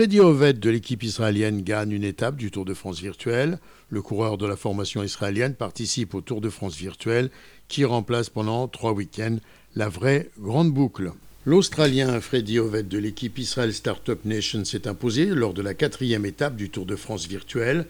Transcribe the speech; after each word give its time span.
Freddy 0.00 0.18
Oved 0.18 0.58
de 0.60 0.70
l'équipe 0.70 1.02
israélienne 1.02 1.60
gagne 1.60 1.92
une 1.92 2.04
étape 2.04 2.36
du 2.36 2.50
Tour 2.50 2.64
de 2.64 2.72
France 2.72 3.00
virtuel. 3.00 3.58
Le 3.90 4.00
coureur 4.00 4.38
de 4.38 4.46
la 4.46 4.56
formation 4.56 5.02
israélienne 5.02 5.54
participe 5.54 6.14
au 6.14 6.22
Tour 6.22 6.40
de 6.40 6.48
France 6.48 6.74
virtuel 6.74 7.28
qui 7.68 7.84
remplace 7.84 8.30
pendant 8.30 8.66
trois 8.66 8.92
week-ends 8.92 9.36
la 9.76 9.90
vraie 9.90 10.30
grande 10.38 10.72
boucle. 10.72 11.12
L'Australien 11.44 12.18
Freddy 12.22 12.58
Oved 12.58 12.88
de 12.88 12.96
l'équipe 12.96 13.36
Israel 13.36 13.74
Startup 13.74 14.24
Nation 14.24 14.64
s'est 14.64 14.88
imposé 14.88 15.26
lors 15.26 15.52
de 15.52 15.60
la 15.60 15.74
quatrième 15.74 16.24
étape 16.24 16.56
du 16.56 16.70
Tour 16.70 16.86
de 16.86 16.96
France 16.96 17.26
virtuel, 17.26 17.84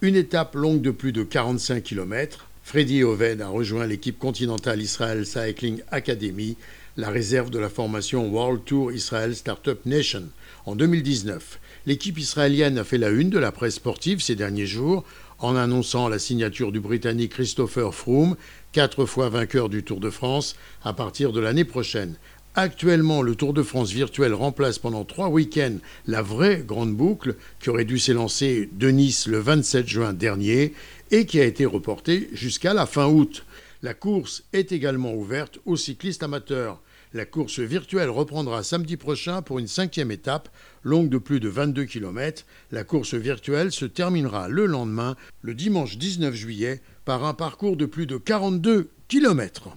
une 0.00 0.16
étape 0.16 0.54
longue 0.54 0.80
de 0.80 0.90
plus 0.90 1.12
de 1.12 1.24
45 1.24 1.82
km. 1.82 2.46
Freddy 2.70 3.02
Oved 3.02 3.40
a 3.40 3.48
rejoint 3.48 3.84
l'équipe 3.84 4.16
continentale 4.16 4.80
Israel 4.80 5.26
Cycling 5.26 5.82
Academy, 5.90 6.56
la 6.96 7.10
réserve 7.10 7.50
de 7.50 7.58
la 7.58 7.68
formation 7.68 8.28
World 8.28 8.64
Tour 8.64 8.92
Israel 8.92 9.34
Startup 9.34 9.84
Nation. 9.86 10.28
En 10.66 10.76
2019, 10.76 11.58
l'équipe 11.86 12.16
israélienne 12.16 12.78
a 12.78 12.84
fait 12.84 12.96
la 12.96 13.08
une 13.08 13.28
de 13.28 13.40
la 13.40 13.50
presse 13.50 13.74
sportive 13.74 14.22
ces 14.22 14.36
derniers 14.36 14.68
jours 14.68 15.02
en 15.40 15.56
annonçant 15.56 16.08
la 16.08 16.20
signature 16.20 16.70
du 16.70 16.78
Britannique 16.78 17.32
Christopher 17.32 17.92
Froome, 17.92 18.36
quatre 18.70 19.04
fois 19.04 19.30
vainqueur 19.30 19.68
du 19.68 19.82
Tour 19.82 19.98
de 19.98 20.10
France, 20.10 20.54
à 20.84 20.92
partir 20.92 21.32
de 21.32 21.40
l'année 21.40 21.64
prochaine. 21.64 22.14
Actuellement, 22.56 23.22
le 23.22 23.36
Tour 23.36 23.54
de 23.54 23.62
France 23.62 23.92
virtuel 23.92 24.34
remplace 24.34 24.80
pendant 24.80 25.04
trois 25.04 25.28
week-ends 25.28 25.76
la 26.08 26.20
vraie 26.20 26.64
grande 26.66 26.96
boucle 26.96 27.36
qui 27.60 27.70
aurait 27.70 27.84
dû 27.84 27.96
s'élancer 28.00 28.68
de 28.72 28.88
Nice 28.88 29.28
le 29.28 29.38
27 29.38 29.86
juin 29.86 30.12
dernier 30.12 30.74
et 31.12 31.26
qui 31.26 31.40
a 31.40 31.44
été 31.44 31.64
reportée 31.64 32.28
jusqu'à 32.32 32.74
la 32.74 32.86
fin 32.86 33.06
août. 33.06 33.46
La 33.82 33.94
course 33.94 34.42
est 34.52 34.72
également 34.72 35.14
ouverte 35.14 35.60
aux 35.64 35.76
cyclistes 35.76 36.24
amateurs. 36.24 36.82
La 37.14 37.24
course 37.24 37.60
virtuelle 37.60 38.10
reprendra 38.10 38.64
samedi 38.64 38.96
prochain 38.96 39.42
pour 39.42 39.60
une 39.60 39.68
cinquième 39.68 40.10
étape, 40.10 40.48
longue 40.82 41.08
de 41.08 41.18
plus 41.18 41.38
de 41.38 41.48
22 41.48 41.84
km. 41.84 42.46
La 42.72 42.82
course 42.82 43.14
virtuelle 43.14 43.70
se 43.70 43.84
terminera 43.84 44.48
le 44.48 44.66
lendemain, 44.66 45.14
le 45.42 45.54
dimanche 45.54 45.98
19 45.98 46.34
juillet, 46.34 46.82
par 47.04 47.24
un 47.24 47.34
parcours 47.34 47.76
de 47.76 47.86
plus 47.86 48.06
de 48.06 48.16
42 48.16 48.90
km. 49.06 49.76